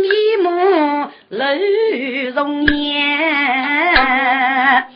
[0.06, 0.50] 一目
[1.28, 4.88] 泪容颜。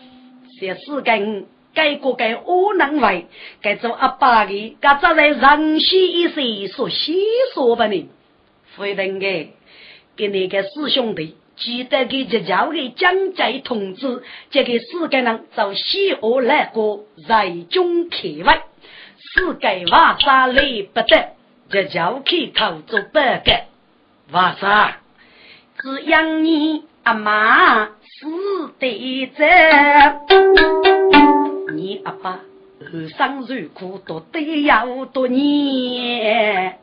[0.58, 3.28] 这四根改过改恶能为，
[3.62, 7.22] 改做阿爸的，该做在人心一岁所细
[7.54, 8.08] 说吧呢？
[8.78, 9.50] 非等的，
[10.16, 18.64] 给那个师兄弟记得给这教的讲解通知，这个四个人走西河来过，在中客外。
[19.32, 20.62] 世界瓦沙来
[20.94, 21.30] 不得，
[21.70, 23.64] 这叫开头做白干。
[24.32, 24.98] 瓦沙，
[25.78, 27.92] 只养你阿妈死
[28.80, 29.46] 得早，
[31.74, 36.78] 你阿爸后生受苦多得要多年，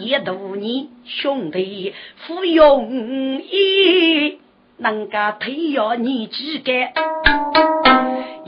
[0.00, 1.92] 一度你兄弟
[2.26, 4.38] 富容易，
[4.78, 6.72] 能够培养你几个。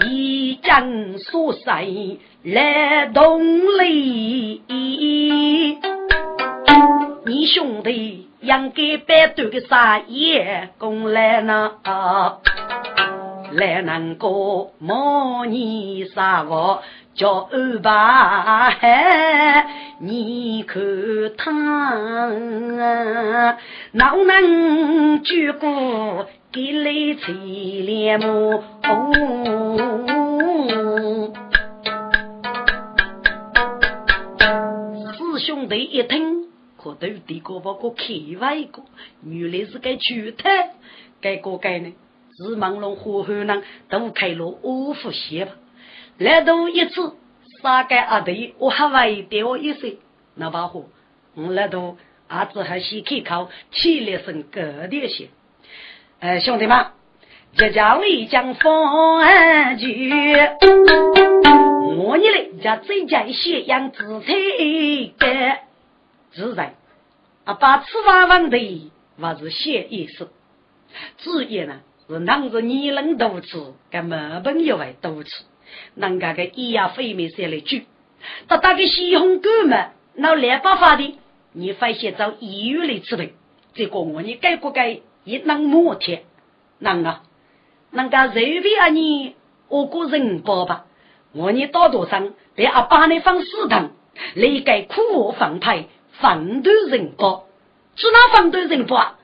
[0.06, 3.42] 一将所生来动
[3.78, 4.62] 力，
[7.26, 11.72] 你兄弟应该百多个杀业功来呢？
[13.52, 16.80] 来能够模拟啥个
[17.14, 19.66] 叫安排？
[19.98, 20.80] 你看
[21.36, 21.50] 他
[23.92, 27.32] 哪能举过给来垂
[27.82, 28.60] 帘幕？
[35.12, 38.04] 师兄弟一听，可都得个把个开
[38.40, 38.82] 外个，
[39.24, 40.50] 原来是该去他，
[41.20, 41.92] 该个该呢？
[42.36, 45.52] 是忙龙火候呢，都开了五福线吧。
[46.18, 47.14] 来都一次，
[47.62, 49.98] 三个阿弟，我还为掉一岁，
[50.34, 50.86] 那把火，
[51.34, 51.96] 我来都
[52.26, 55.28] 阿子还先开口，起来声个点些。
[56.20, 56.86] 哎，兄弟们，
[57.56, 59.22] 这家为将风
[59.78, 60.36] 聚，
[61.96, 64.34] 我你嘞家最佳咸阳紫菜
[65.18, 65.58] 的
[66.30, 66.74] 自在，
[67.44, 70.28] 阿爸吃饭问题，还是写意思，
[71.16, 71.80] 主业呢？
[72.06, 75.44] 是囊着你能多吃，跟毛本有外多吃，
[75.94, 77.80] 人家个咿呀飞没写来住，
[78.46, 81.18] 他打个西红柿嘛，那两百发的，
[81.52, 83.30] 你发现找医院来吃的，
[83.72, 86.22] 这个我你该不该一能摩天？
[86.78, 87.22] 能啊，
[87.90, 89.34] 人家随便你，
[89.68, 90.86] 我个人包吧，
[91.32, 93.90] 我你大多上被阿爸你放死藤，
[94.34, 97.46] 来该苦我放派反对人包，
[97.96, 99.16] 是哪反对人包？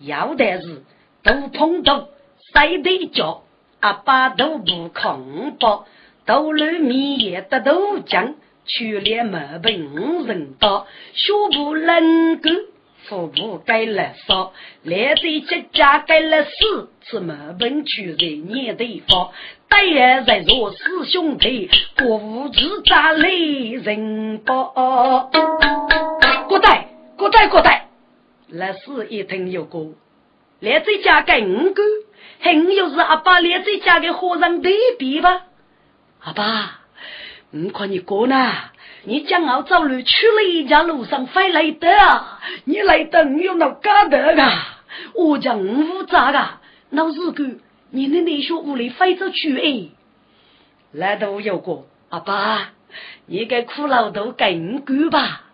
[0.00, 0.82] 要的是
[1.22, 2.08] 都碰到。
[2.52, 3.44] 谁的脚？
[3.80, 5.86] 阿爸都不空包，
[6.26, 8.34] 斗路米也得都讲，
[8.64, 12.50] 去连毛病人多，学不能够，
[13.12, 14.54] 腹部该了少，
[14.84, 19.32] 来对节家该了死，吃毛病去在你地方，
[19.68, 25.28] 大爷在做师兄弟，过无知咋来人包？
[26.48, 26.88] 过代
[27.18, 27.88] 过代过代，
[28.48, 29.92] 那是一听有个，
[30.60, 31.82] 来这家该五个。
[32.40, 35.42] 很有是阿爸连在家的和尚对比吧？
[36.20, 36.80] 阿爸，
[37.50, 38.52] 我看你过呢，
[39.04, 41.88] 你将要走路去了一家路上回来的，
[42.64, 44.82] 你来的你有那干的啊？
[45.14, 46.48] 我讲五咋个？
[46.90, 47.44] 那日个
[47.90, 49.88] 你的那些屋里飞着去哎？
[50.92, 52.70] 那都有过，阿爸，
[53.26, 55.46] 你该苦劳都更够吧？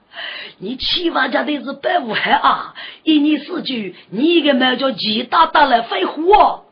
[0.58, 2.74] 你七万家的是百无害啊！
[3.04, 6.64] 一年四季，你一个猫叫鸡大大来飞火。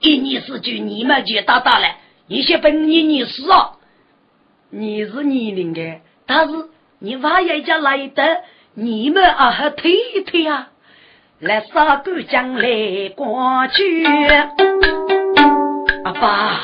[0.00, 3.75] 一年四季，你们就大大来，你先把你你死啊，
[4.78, 6.52] 你是年龄的，但是
[6.98, 8.42] 你娃一家来的，
[8.74, 10.68] 你们啊还推一推啊，
[11.40, 14.04] 来杀狗将来过去。
[16.04, 16.60] 阿爸，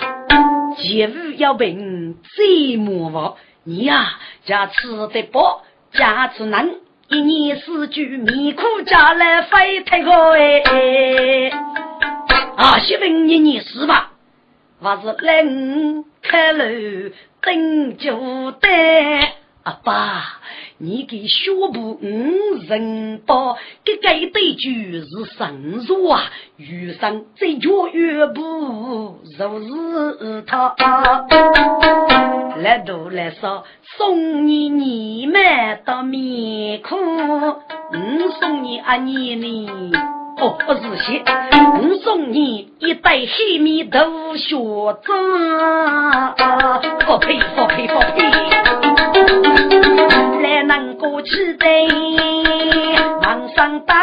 [0.77, 5.63] 节日要本最莫忘，你呀家吃得饱，
[5.95, 6.69] 家吃难，
[7.09, 11.51] 一年四季米苦家来飞太高哎。
[12.57, 14.11] 啊，媳妇，你你是吧？
[14.81, 17.11] 我是来五开路
[17.43, 18.69] 等酒的。
[19.65, 20.41] 阿爸，
[20.79, 22.01] 你给学部五
[22.67, 26.21] 人包，这个对句是神书啊！
[26.57, 30.75] 余生再教岳不就是他？
[32.57, 33.65] 来都来说，
[33.97, 36.99] 送你你们的面孔，
[37.93, 40.22] 嗯，送你阿你呢。
[40.39, 44.57] 哦，不是些，我送你一袋黑米豆学
[44.95, 45.13] 子，
[47.07, 48.31] 不配不配不配，
[50.43, 51.67] 来能过去的
[53.23, 53.97] 往上当，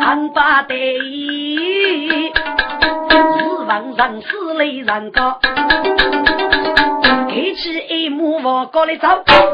[0.00, 0.74] 很巴得，
[3.10, 5.38] 是往上是来人高。
[7.28, 9.08] 开起一幕往高里走，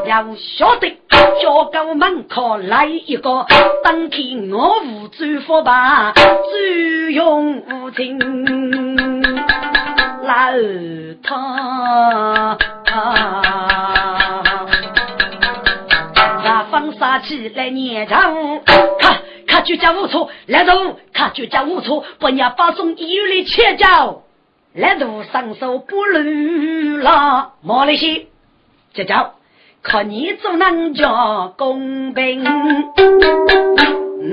[0.05, 0.97] 要晓得
[1.41, 3.47] 教高门口来一个，
[3.83, 9.23] 当天我无祝福吧，最用无情。
[10.23, 10.51] 老
[11.23, 12.57] 他。
[16.43, 18.35] 那风杀起来念唱，
[18.99, 24.21] 看看就叫无错，来头看就叫无错，不要发送医院的切叫。
[24.73, 28.27] 来度双手不乱了，莫那些，
[28.93, 29.33] 这叫
[29.83, 32.43] 靠你做能叫公平。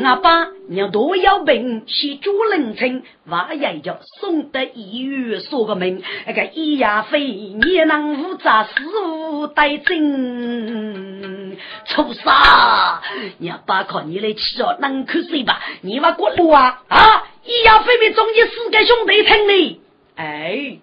[0.04, 6.02] 阿爸娘多要病，先主人称，娃也叫送得医院说个名。
[6.26, 11.56] 那个医药费你能负责，师傅带真。
[11.86, 13.02] 臭啥？
[13.38, 15.60] 你阿爸靠你来吃哦，能口水吧？
[15.80, 17.24] 你娃过路啊啊！
[17.44, 19.80] 医药费比中间四个兄弟称的。
[20.16, 20.78] 哎，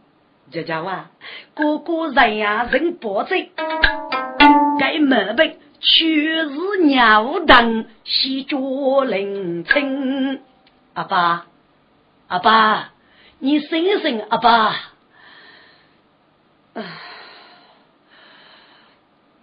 [0.52, 0.92] 这家伙，
[1.54, 3.48] 个个人呀人保证，
[4.80, 6.06] 该毛病却
[6.46, 10.42] 是鸟等西脚聆听。
[10.94, 11.46] 阿爸，
[12.28, 12.94] 阿爸，
[13.40, 14.76] 你醒醒，阿爸！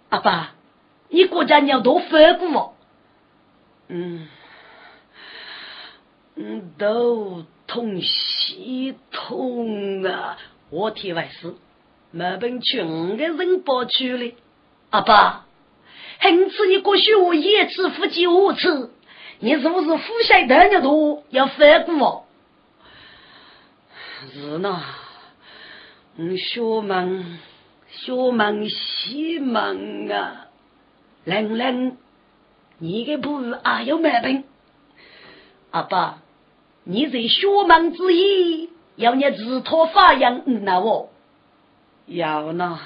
[0.09, 0.51] 阿爸，
[1.09, 2.75] 你国家鸟多反过？
[3.87, 4.27] 嗯，
[6.35, 10.37] 嗯，都痛西痛啊！
[10.69, 11.55] 我天外事，
[12.11, 14.33] 没本去五个人包去了。
[14.93, 15.45] 阿爸，
[16.19, 18.93] 恨次你过去我一次夫妻五次，
[19.39, 22.27] 你是不是夫妻得了多要反过？
[24.31, 24.83] 是呢，
[26.17, 27.39] 嗯，学忙，
[27.89, 30.45] 学忙西忙啊，
[31.23, 31.97] 冷冷。
[32.77, 34.43] 你的不是啊有毛病，
[35.71, 36.19] 阿爸，
[36.83, 41.09] 你在学忙之意，要你自托发扬那我，
[42.05, 42.79] 要呢，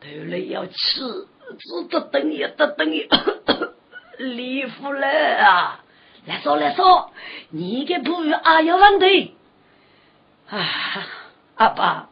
[0.00, 1.26] 头来要吃，
[1.58, 3.08] 只得等一得等一，
[4.18, 5.84] 离不了啊！
[6.26, 7.10] 来说来说，
[7.50, 9.34] 你的不啊有问题，
[10.48, 10.58] 啊，
[11.56, 12.10] 阿爸，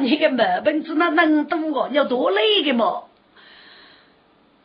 [0.00, 3.08] 你的毛本子那能多哦，要多累的么？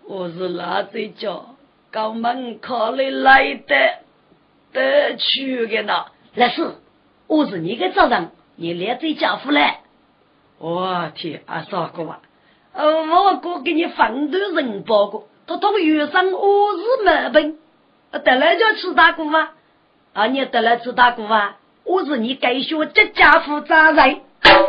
[0.05, 1.55] 我是哪在叫
[1.91, 3.99] 高门口里来的
[4.73, 6.05] 得去的呢？
[6.33, 6.75] 那是，
[7.27, 9.81] 我是你的早上，你来这家伙来。
[10.57, 12.21] 我天，阿嫂哥啊？
[12.73, 17.57] 呃，我哥给你放的人报过，他同遇上我是没病，
[18.11, 19.53] 得了就吃大姑啊！
[20.13, 21.57] 啊，你得了吃大姑啊？
[21.83, 24.21] 我是你该学这家伙咋人？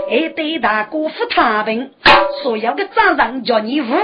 [0.08, 1.90] 还对大哥负他病，
[2.42, 3.94] 所有的责任叫你负，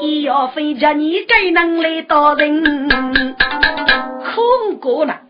[0.00, 3.34] 也要分着你该能来到人。
[4.24, 5.20] 可过了，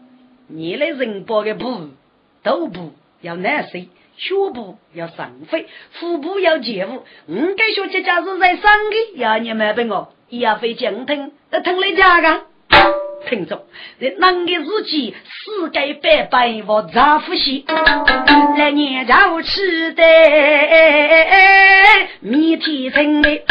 [0.49, 1.91] 你来人包的布、
[2.43, 3.79] 都不要难受，
[4.17, 7.05] 胸部要上飞，腹部要健腹。
[7.29, 12.43] 嗯，该学这家是在生的，要你买本哦，也要会精通，听来家个。
[13.27, 13.67] 听着，
[13.99, 17.65] 在那个日期，世界百百我丈夫些，
[18.59, 20.03] 来年朝吃的
[22.21, 23.43] 米天成的，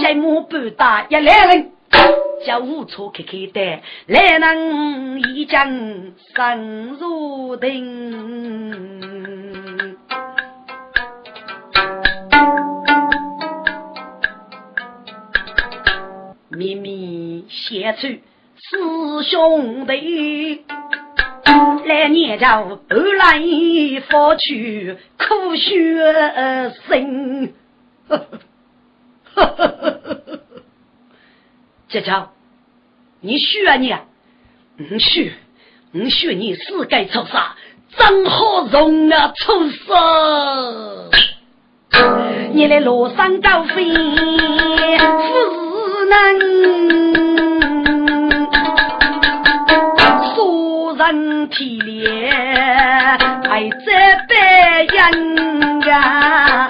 [0.00, 1.70] 节目不大一来人，
[2.44, 5.68] 叫无错开开的，来能一将
[6.34, 9.13] 生如定，
[16.56, 18.08] 秘密写出。
[18.56, 18.78] 师
[19.30, 20.64] 兄弟，
[21.86, 23.40] 来年朝后来
[24.08, 27.52] 佛去苦学生。
[31.88, 32.12] 姐姐，
[33.20, 33.92] 你学啊你？
[34.76, 35.32] 你学，
[35.90, 37.56] 你学你是该出啥？
[37.96, 41.10] 真好容啊出色！
[42.52, 43.84] 你来路上高飞，
[46.04, 46.54] 不能。
[51.04, 52.32] 人体脸
[53.44, 54.34] 还在白
[54.88, 56.68] 人呀。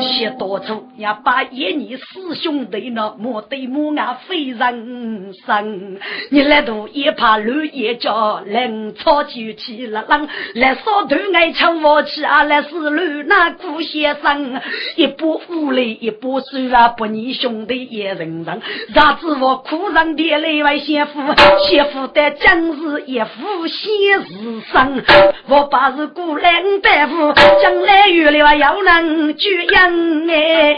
[0.00, 5.98] 写多处要把一年师兄弟那莫对莫啊非人生，
[6.30, 14.60] 你来读一怕绿叶叫人草就起了浪，来烧头爱抢我去啊来是绿那古先生，
[14.96, 18.60] 一把斧雷一把手啊不你兄弟也人人，
[18.92, 21.20] 啥子我苦上的泪为先夫，
[21.68, 25.04] 先夫的今日一副先日生，
[25.46, 27.32] 我把是孤冷大夫，
[27.62, 30.08] 将来遇了要能救人。
[30.28, 30.76] 哎，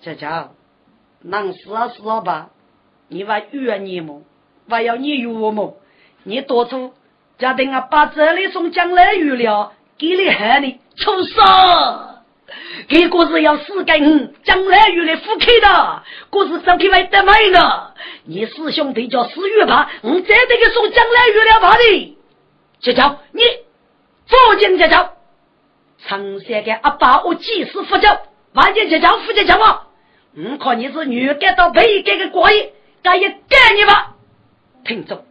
[0.00, 0.26] 姐姐，
[1.22, 2.48] 能死啊死啊吧！
[3.08, 4.22] 你话怨你么？
[4.68, 5.76] 还要你怨我么？
[6.24, 6.94] 你多出
[7.38, 11.42] 家庭啊，把这里送将来遇了，给你害你出手。
[12.88, 17.94] 给个是要死根，将来遇来夫妻的，个是上去为得美的。
[18.24, 22.18] 你师兄弟叫死玉怕，我再这个送将来遇了怕的。
[22.80, 23.42] 姐姐，你
[24.26, 24.96] 坐进姐姐。
[26.06, 28.18] 长山的阿爸，我几时负责？
[28.54, 29.86] 万件就叫负责讲话。
[30.36, 32.70] 我看你是女改到被改的过瘾，
[33.02, 34.14] 该也改你吧。
[34.84, 35.24] 听着，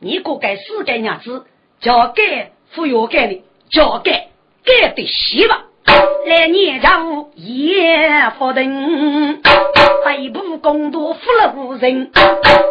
[0.00, 1.46] 你个该死该娘子，
[1.80, 4.28] 叫改不要改的，叫改
[4.64, 5.64] 改的稀吧。
[6.26, 9.42] 来年朝也不等，
[10.04, 12.12] 北部公多负了人，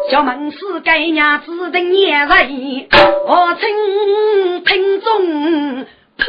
[0.10, 2.88] 小门是该娘子的年人，
[3.26, 5.88] 我曾听众。
[6.20, 6.26] 破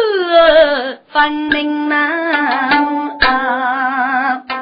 [1.12, 1.90] 分明
[3.20, 4.59] 啊！